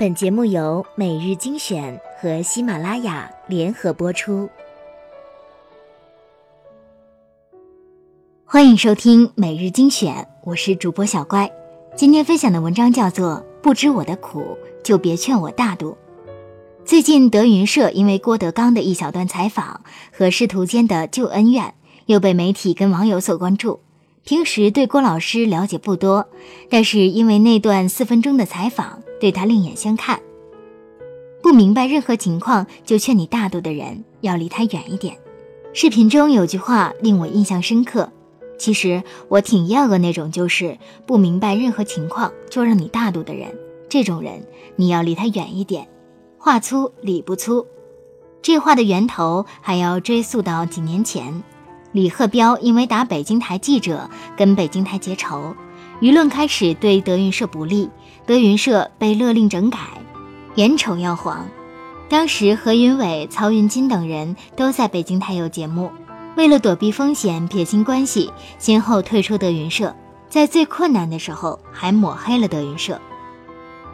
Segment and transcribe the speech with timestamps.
[0.00, 4.48] 本节目由每日精选和喜马拉雅联合播出。
[8.46, 11.52] 欢迎收听每日精选，我是主播小乖。
[11.94, 15.90] 今天分享的文章叫做《不知我的苦，就别劝我大度》。
[16.86, 21.74] 最近德云社因为郭德纲的一小段采访和师徒间的旧恩怨，
[22.06, 23.80] 又被媒体跟网友所关注。
[24.30, 26.28] 平时对郭老师了解不多，
[26.68, 30.20] 但是因为那段四分钟的采访，对他另眼相看。
[31.42, 35.18] 不明白任何情况就劝你大度的人，要离他远一点。
[35.72, 38.12] 视频中有句话令我印象深刻，
[38.56, 43.48] 其实我挺厌恶那种就是不明白任何情况就让你大度的人。
[43.88, 45.88] 这种人你要离他远一点。
[46.38, 47.66] 话粗理不粗，
[48.40, 51.42] 这话的源头还要追溯到几年前。
[51.92, 55.56] 李鹤彪因为打北京台记者，跟北京台结仇，
[56.00, 57.90] 舆论开始对德云社不利，
[58.24, 59.78] 德云社被勒令整改，
[60.54, 61.48] 眼瞅要黄。
[62.08, 65.90] 当时何云伟、曹云金等人都在北京台有节目，
[66.36, 69.94] 为了躲避风险、撇清关系，先后退出德云社，
[70.28, 73.00] 在最困难的时候还抹黑了德云社。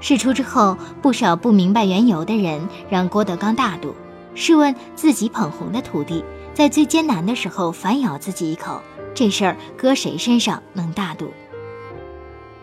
[0.00, 3.94] 事出之后，不少不明白缘由的人让郭德纲大度。
[4.36, 6.22] 试问自己捧红的徒弟？
[6.54, 8.80] 在最艰难的时候反咬自己一口，
[9.14, 11.32] 这事儿搁谁身上能大度？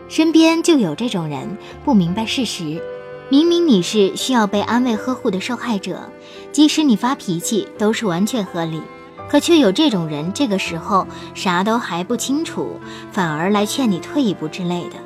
[0.08, 2.80] 身边就有这种人，不明白事实。
[3.28, 6.10] 明明你是需要被安慰呵护的受害者，
[6.52, 8.80] 即使你发脾气都是完全合理，
[9.28, 12.78] 可却有这种人，这个时候啥都还不清楚，
[13.10, 14.96] 反而来劝你退一步之类的。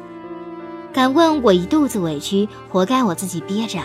[0.92, 3.78] 敢问我一肚子委屈，活该我自己憋着。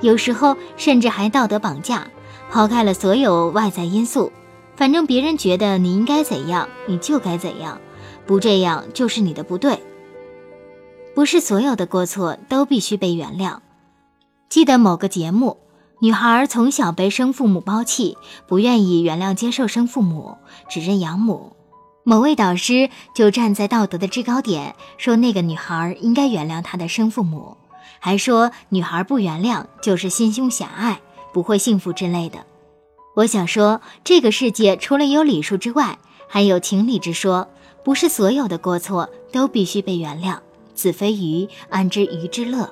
[0.00, 2.06] 有时候甚至还道德绑架。
[2.52, 4.32] 抛开了所有外在因素，
[4.74, 7.80] 反正别人觉得你应该怎样，你就该怎样，
[8.26, 9.78] 不这样就是你的不对。
[11.14, 13.58] 不是所有的过错都必须被原谅。
[14.48, 15.58] 记得某个节目，
[16.00, 18.16] 女孩从小被生父母抛弃，
[18.48, 20.36] 不愿意原谅接受生父母，
[20.68, 21.54] 只认养母。
[22.02, 27.56] 某位导师就站在道德的制高点，说那个女孩应该原谅她的生父母，
[27.98, 31.00] 还说女孩不原谅就是心胸狭隘。
[31.32, 32.44] 不会幸福之类的。
[33.14, 37.48] 我想说，这个世界除了有礼数之外，还有情理之说。
[37.82, 40.38] 不是所有的过错都必须被原谅。
[40.74, 42.70] 子非鱼，安知鱼之乐？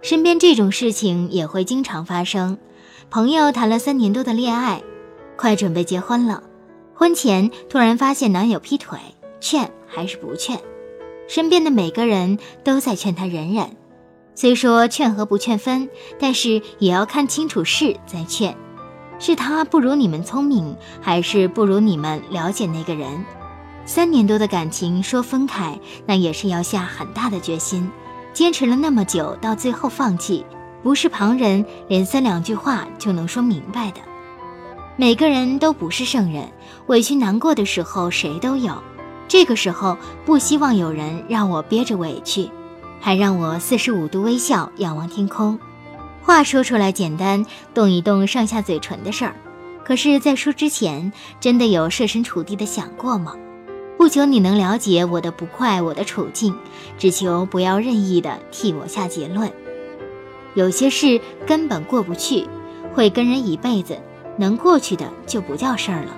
[0.00, 2.56] 身边这种事情也会经常发生。
[3.10, 4.80] 朋友谈了三年多的恋爱，
[5.36, 6.42] 快准备结婚了，
[6.94, 8.98] 婚前突然发现男友劈腿，
[9.40, 10.60] 劝还是不劝？
[11.30, 13.76] 身边的每个人都在劝他忍忍。
[14.34, 18.56] 虽说劝和不劝分，但是也要看清楚事再劝。
[19.20, 23.24] 是他不如你们聪明，还是不如你们了解那个人？
[23.84, 27.88] 三年多的感情说分开，那也是要下很大的决心。
[28.32, 30.44] 坚持了那么久，到最后放弃，
[30.82, 34.00] 不是旁人连三两句话就能说明白的。
[34.96, 36.50] 每个人都不是圣人，
[36.88, 38.74] 委屈难过的时候谁都有。
[39.30, 39.96] 这个时候
[40.26, 42.50] 不希望有人让我憋着委屈。
[42.98, 45.56] 还让我四十五度微笑，仰望天空。
[46.20, 49.36] 话说出来简单，动一动上下嘴唇的事儿。
[49.84, 53.36] 可是，在说之前，真的有设身处地的想过吗？
[53.96, 56.52] 不求你能了解我的不快，我的处境，
[56.98, 59.48] 只求不要任意的替我下结论。
[60.54, 62.48] 有些事根本过不去，
[62.92, 63.96] 会跟人一辈子，
[64.36, 66.16] 能过去的就不叫事儿了。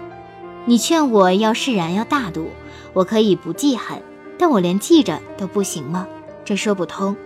[0.65, 2.47] 你劝我要释然，要大度，
[2.93, 4.01] 我可以不记恨，
[4.39, 6.07] 但我连记着都不行吗？
[6.45, 7.17] 这说不通。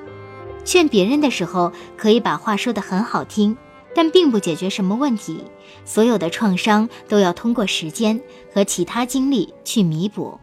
[0.64, 3.56] 劝别人的时候，可以把话说得很好听，
[3.94, 5.44] 但并不解决什么问题。
[5.84, 8.20] 所有的创伤都要通过时间
[8.52, 10.40] 和其他经历去弥补。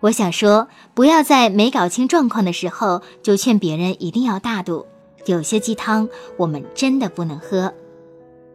[0.00, 4.86] 我想说，不要在没搞清状况的时候就劝别人一定要大度。
[5.26, 7.72] 有些鸡汤我们真的不能喝。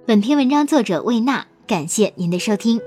[0.05, 2.79] 本篇文章作者魏娜，感谢您的收听。